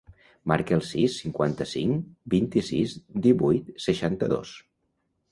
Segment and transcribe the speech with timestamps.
[0.51, 4.55] Marca el sis, cinquanta-cinc, vint-i-sis, divuit, seixanta-dos.